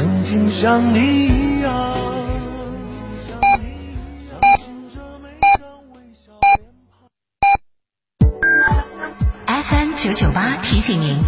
[0.00, 1.70] 曾经像你一样。
[9.46, 11.18] FM 九九八提醒您，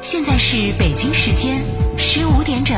[0.00, 1.62] 现在是北京时间
[1.98, 2.74] 十五点整。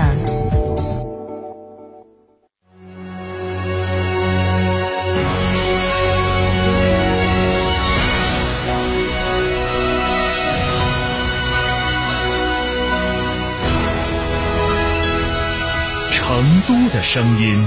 [16.92, 17.66] 的声音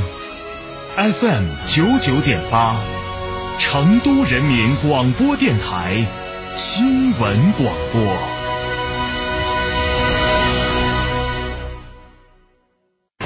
[0.96, 2.76] ，FM 九九点八，
[3.58, 6.06] 成都人民广播电台
[6.56, 8.18] 新闻广播。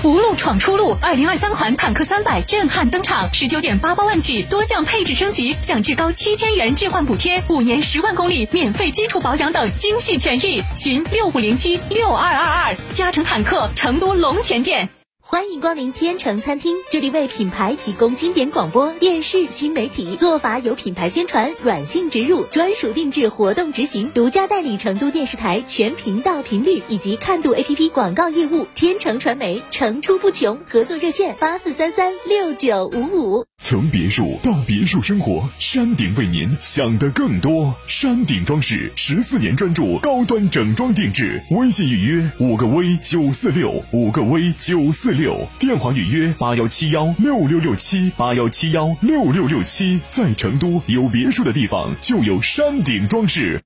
[0.03, 10.63] 无路闯出路，二零二三款坦克三百震撼登场，十九点八八万起，多项配置升级，享至高七千元置换补贴，五年十万公里免费基础保养等精细权益。
[10.75, 14.89] 寻六五零七六二二二，嘉诚坦克成都龙泉店。
[15.29, 28.65] 欢迎光临天成餐厅，这里为品牌提供经典广播电视新媒体做法，有品牌宣传、软性植入、专属定制活动执行，独家代理成都电视台全频道频率以及看度 APP 广告业务。
[28.73, 33.45] 天成传媒层出不穷，合作热线八四三三六九五五。
[33.61, 37.75] 从别墅到别墅生活，山顶为您想的更多。
[37.85, 45.16] 山顶装饰十四年专注高端整装定制，微信预约五个 V 九四六五个 V 九四。
[45.17, 53.61] 六电话预约八幺七幺六六六七八幺七幺六六六七，在成都有别墅的地方就有山顶装饰。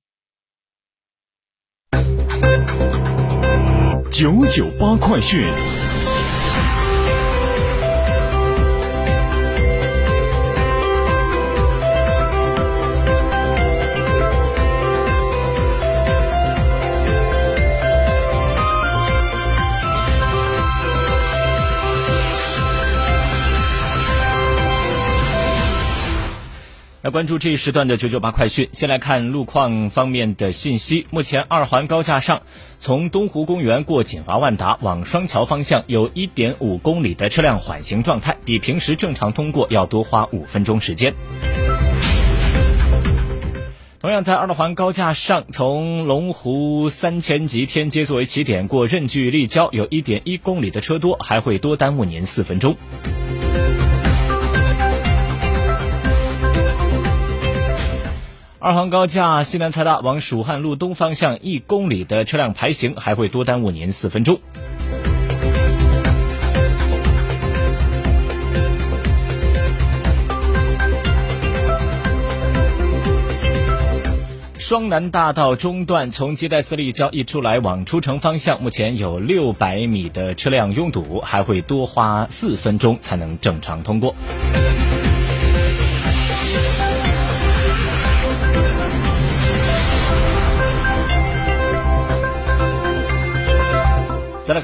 [4.11, 5.80] 九九八快讯。
[27.03, 28.69] 来关注这一时段的九九八快讯。
[28.73, 31.07] 先来看路况方面的信息。
[31.09, 32.43] 目前二环高架上，
[32.77, 41.15] 从东湖公园过锦华万达往双桥方向，有一点五公里的车辆缓行状态，比平时正常通过要多花五分钟时间。
[43.99, 52.77] 同样在二环高架上，从龙湖三千级天街作为起点过任距立交，有一点一公里的车多，还会多耽误您四分钟。
[58.63, 64.39] 二环高架西南财大往蜀汉路东方向一公里的车辆排行还会多耽误您四分钟。
[74.59, 84.13] 双南大道中段从吉代寺立交一出来往出城方向，目前有六百米的车辆拥堵，还会多花四分钟才能正常通过。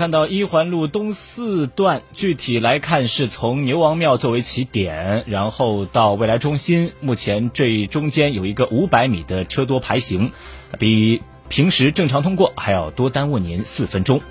[0.07, 10.31] 看到一环路东四段，具体来看是从牛王庙作为起点，然后到未来中心，目前这中间有一个五百米的车多排行，
[10.79, 14.21] 比平时正常通过还要多耽误您四分钟。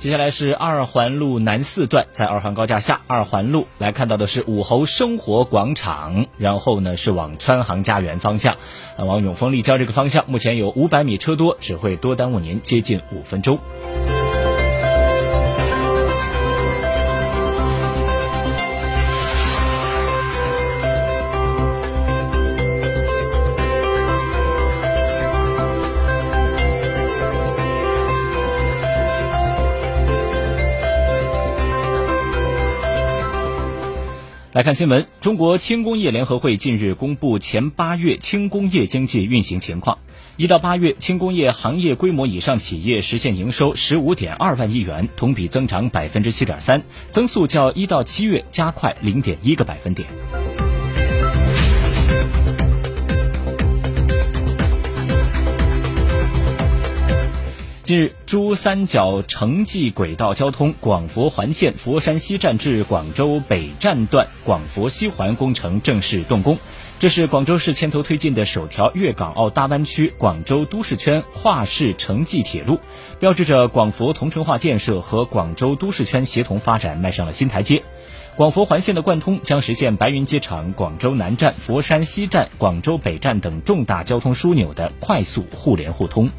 [0.00, 8.56] 接下来是二环路南四段，在二环高架下，二环路来看到的是武侯生活广场，然后呢是往川航家园方向，
[8.96, 13.58] 往永丰立交这个方向，目前有五百米车多，只会多耽误您接近五分钟。
[34.52, 39.98] 来看新闻，中国轻工业联合会近日公布前八月轻工业经济运行情况。
[40.36, 50.08] 一到八月，轻工业行业规模以上企业实现营收十五点二万亿元，同比增长百分之七点三，增速较一到七月加快零点一个百分点。
[57.90, 66.56] 近日，珠三角城际轨道交通广佛环线佛山西站至广州北站段广佛西环工程正式动工。
[67.00, 72.78] 这是广州市牵头推进的首条粤港澳大湾区广州都市圈跨市城际铁路，
[73.18, 77.82] 标志着广佛同城化建设和广州都市圈协同发展迈上了新台阶。
[78.36, 86.30] 广佛环线的贯通将实现白云机场、广州南站、佛山西站、广州北站等重大交通枢纽的快速互联互通。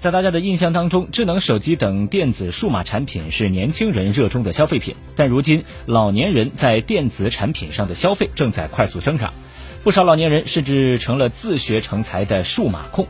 [0.00, 9.34] 在大家的印象当中，智能手机等电子数码产品是年轻人热衷的消费品，但如今老年人在电子产品上的消费正在快速增长，
[9.82, 13.08] 不少老年人甚至成了自学成才的数码控。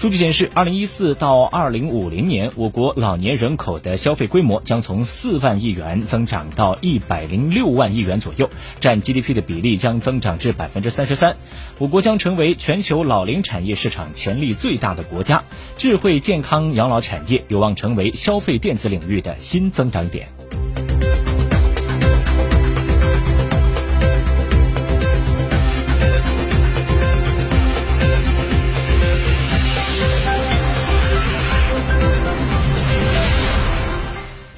[0.00, 8.48] 数据显示，二零一四到二零五零年，我国老年人口的消费规模将从四万亿元增长到一百零六万亿元左右，
[8.80, 11.36] 占 GDP 的比例将增长至百分之三十三。
[11.76, 15.44] 我国将成为全球老龄产业市场潜力最大的国家，
[15.76, 20.26] 智慧健康养老产业有望成为消费电子领域的新增长点。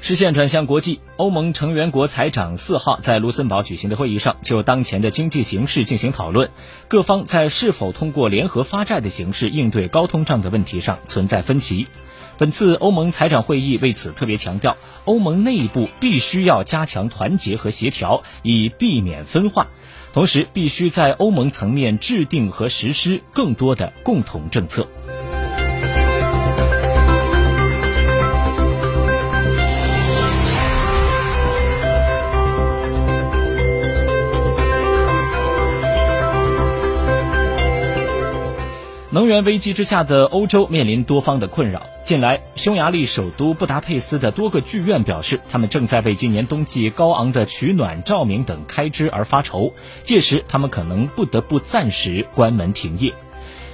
[0.02, 6.50] 视线转向国际，欧盟成员国财长四号在卢森堡举行的会议上，就当前的经济形势进行讨论。
[6.88, 11.87] 各方在是否通过联合发债的形式应对高通胀的问题上存在分歧。
[12.37, 19.69] 本次欧盟财长会议为此特别强调，欧盟内部必须要加强团结和协调，以避免分化，
[20.12, 24.88] 同时必须在欧盟层面制定和实施更多的共同政策。
[39.12, 41.82] 能源危机之下的欧洲面临多方的困扰。
[42.00, 53.12] 近来，匈牙利首都布达佩斯的多个剧院表示，他们正在为今年冬季高昂的取暖、照明等开支而发愁，届时他们可能不得不暂时关门停业。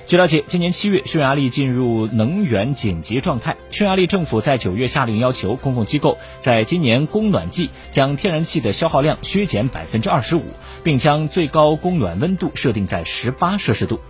[0.08, 3.56] 据了解，今年七月，匈牙利进入能源紧急状态。
[3.70, 10.42] 匈牙利政府在九月下令要求公共机构在今年供暖季将天然气的消耗量削减百分之二十五，
[10.82, 14.00] 并将最高供暖温度设定在十八摄氏度。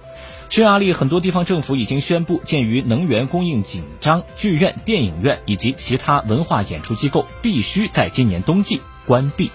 [0.50, 9.50] 匈牙利很多地方政府已经宣布，鉴于能源供应紧张，剧院、电影院以及其他文化演出机构必须在今年冬季关闭。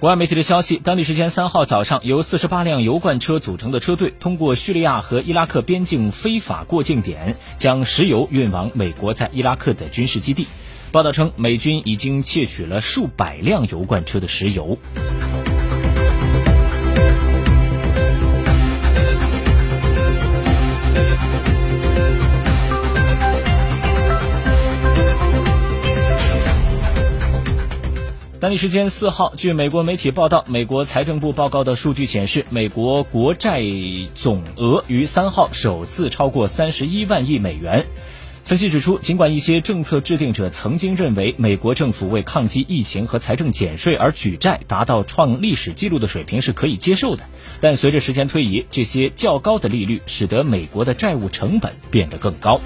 [0.00, 10.46] 国外媒体的消息，当地时间三号早上，由四十八辆油罐车组成的车队通过叙利亚和伊拉克边境非法过境点，将石油运往美国在伊拉克的军事基地。
[10.92, 14.78] 报道称，美军已经窃取了数百辆油罐车的石油。
[28.40, 33.64] 当地时间四号，据美国媒体报道，美国财政部报告的数据显示，美国国债
[34.14, 37.84] 总额于三号首次超过三十一万亿美元。
[38.44, 47.24] 分析指出，尽管一些政策制定者曾经认为美国政府为抗击疫情和财政减税而举债达到创历史纪录的水平是可以接受的，
[47.60, 52.60] 但随着时间推移，这些较高的利率使得美国的债务成本变得更高。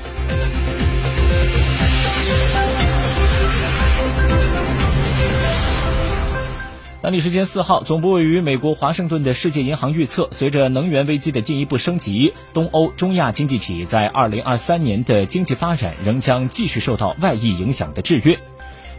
[7.02, 18.38] 当地时间四号，总部位于美国华盛顿的世界银行预测，随着能源危机的进一步升级，东欧、中亚经济体在二零二三年的经济发展仍将继续受到外溢影响的制约。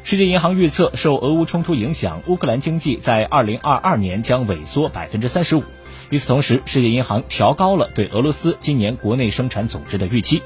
[0.03, 5.63] 世界银行预测，受俄乌冲突影响，乌克兰经济在二零二二年将萎缩百分之三十五。
[6.09, 10.43] 与此同时，世界银行调高了对俄罗斯今年国内生产总值的预期。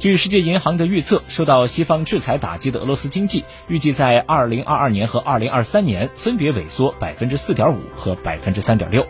[0.00, 9.06] 据世界银行的预测，受到西方制裁打击的俄罗斯经济，预计在二零二二年和二零二三年分别萎缩百分之四点五和百分之三点六。